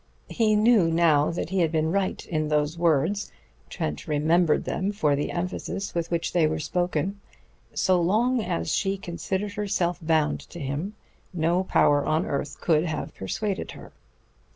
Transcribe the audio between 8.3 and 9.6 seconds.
as she considered